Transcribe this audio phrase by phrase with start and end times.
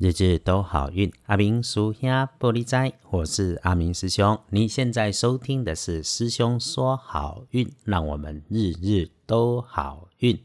[0.00, 4.38] 日日都好运，阿明属下玻璃斋，我是阿明师兄。
[4.50, 10.38] 你现在收听的是师兄说好运，让我们日日都好运。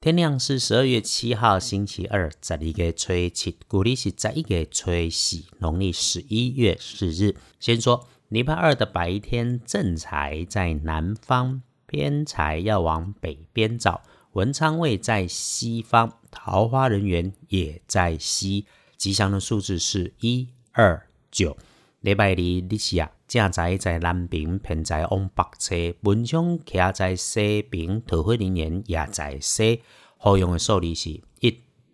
[0.00, 7.36] 天亮是十二月七号星期二，在一个吹七，古历是在一个吹喜，农历十一月四日。
[7.60, 14.02] 先说礼拜二的白天，正财在南方，偏财要往北边找。
[14.32, 18.66] 文昌位在西方，桃花人员也在西。
[19.00, 21.56] 吉祥的数字是一二九。
[22.00, 29.80] 礼拜二日时啊，正在在南边，偏在往北侧，文昌徛在西边，桃花人也在西。
[30.18, 31.48] 好用的数字是一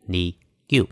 [0.09, 0.33] 二
[0.67, 0.89] 九。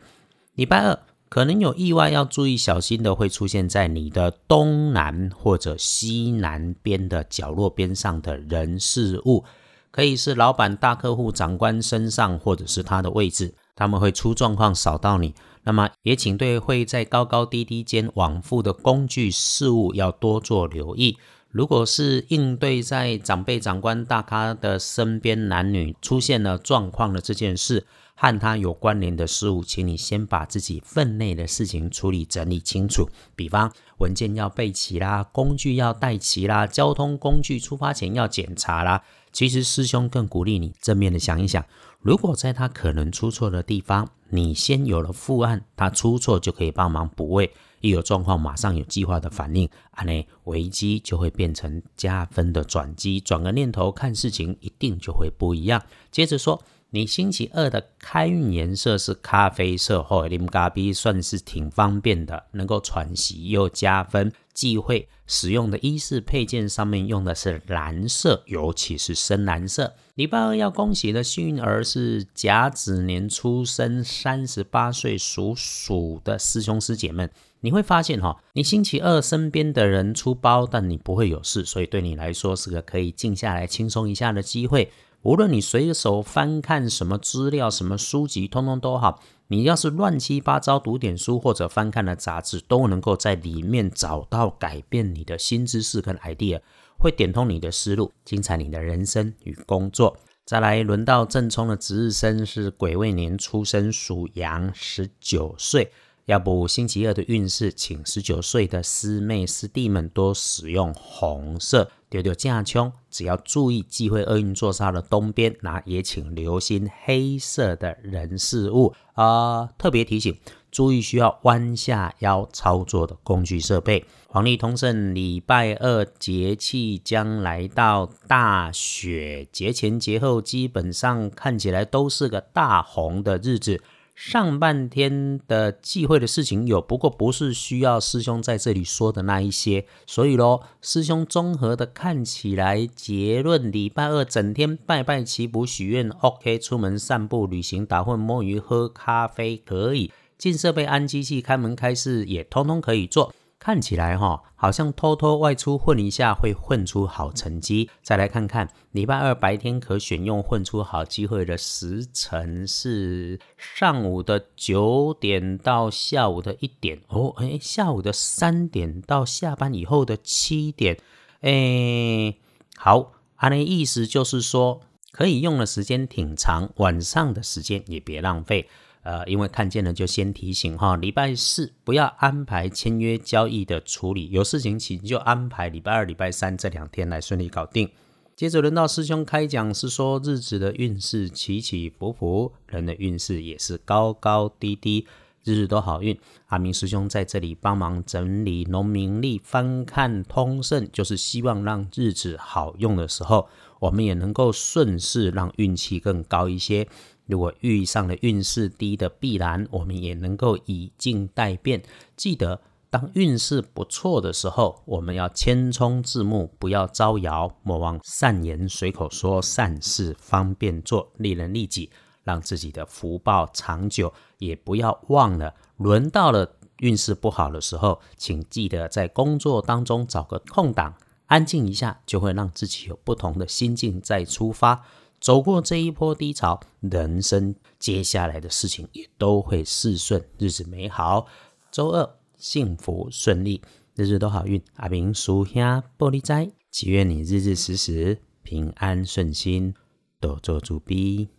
[0.55, 0.97] 礼拜二
[1.29, 9.43] 可能有意外，要注意小心的，会出现在你的东南或者西南边的角落边上的人事物，
[9.91, 15.35] 可以是老板、大客户、长官身上，或者是他的位置，他们会出状况扫到你。
[15.65, 21.19] 那么也请对会在高高低低间往复的工具事物要多做留意。
[21.55, 33.09] 如果是应对在长辈、长官、大咖的身边男女出现了状况的这件事，和他有关联的事物，请你先把自己分内的事情处理整理清楚。
[33.37, 39.05] 比方文件要备齐啦，工具要带齐啦，交通工具出发前要检查啦。
[39.31, 41.65] 其实师兄更鼓励你正面的想一想，
[42.01, 44.09] 如果在他可能出错的地方。
[44.31, 47.53] 你先有了副案，他出错就可以帮忙补位，
[47.85, 55.83] 一有状况马上有计划的反应，啊呢危机就会变成加分的转机，转个念头看事情一定就会不一样。
[56.11, 56.63] 接着说。
[56.95, 64.33] 你星期二的开运颜色是咖啡色，或林咖啡算是挺方便的，能够喘息又加分。
[64.53, 69.93] 忌讳使用的衣饰配件上面用的是蓝色，尤其是深蓝色。
[70.15, 77.29] 礼拜二要恭喜的幸运儿是甲子年出生、三十八岁属鼠的师兄师姐们。
[77.59, 84.93] 你会发现哈，你星期二身边的人出包，但你不会有事，所以对你来说是个可以静下来轻松一下的机会。
[85.25, 89.23] 无论你随手翻看什么资料、什么书籍，通通都好。
[89.47, 96.61] 你要是乱七八糟读点书，或者翻看了杂志，都能够在里面找到改变你的新知识跟 idea，
[96.99, 100.19] 会点通你的思路，精彩你的人生与工作。
[100.45, 105.91] 再来轮到正冲的值日生是癸未年出生，属羊，十九岁。
[106.27, 111.91] 要不星期二的运势，请十九岁的师妹师弟们多使用红色。
[112.09, 119.67] 丢丢架枪，只要注意忌讳厄运坐煞的东边，那也请留心黑色的人事物啊。
[119.77, 120.39] 特别提醒，
[120.71, 124.05] 注意需要弯下腰操作的工具设备。
[124.29, 133.83] 黄历通胜礼拜二节气将来到大雪节前节后，基本上看起来都是个大红的日子。
[134.15, 153.35] 上半天的忌讳的事情有，不过不是需要师兄在这里说的那一些，所以咯，师兄综合的看起来，结论礼拜二整天拜拜祈福许愿，OK，出门散步、旅行、打混、摸鱼、喝咖啡可以，进设备、安机器、开门开市也通通可以做。
[153.65, 157.89] 看起来哈，好像偷偷外出混一下会混出好成绩。
[158.03, 170.99] 再来看看礼拜二白天可选用混出好机会的时辰是上午的九点到下午的一点哦，哎，下午的三点到下班以后的七点，
[171.41, 172.37] 哎，
[172.77, 178.69] 好，他的意思就是说可以用的时间挺长，晚上的时间也别浪费。
[179.05, 187.89] 呃，因为看见了就先提醒哈，礼拜四不要安排签约交易的处理，有事情请就安排礼拜二、礼拜三这两天来顺利搞定。
[188.35, 195.07] 接着轮到师兄开讲，是说日子的运势起起伏伏，人的运势也是高高低低，
[195.45, 196.19] 日日都好运。
[196.47, 203.49] 阿明师兄在这里帮忙整理农民历，翻看通胜，就是希望让日子好用的时候，
[203.81, 206.89] 我们也能够顺势让运气更高一些。
[207.27, 211.83] 如果遇上了运势低的必然，我们也能够以静待变。
[212.17, 212.61] 记得，
[212.91, 221.91] 当运势不错的时候，我们要谦冲自牧，不要招摇，莫忘善言随口说，善事方便做，利人利己，
[222.23, 224.13] 让自己的福报长久。
[224.39, 230.95] 也不要忘了，轮到了运势不好的时候，请记得在工作当中找个空档，
[231.27, 234.85] 安静一下，就会让自己有不同的心境再出发。
[235.25, 241.27] 走过这一波低潮，人生接下来的事情也都会事顺，日子美好。
[241.73, 243.63] 周二幸福顺利，
[243.95, 244.63] 日日都好运。
[244.75, 249.73] 阿明叔兄玻璃斋，祈愿你日日时时平安顺心，
[250.21, 251.31] 多做主逼。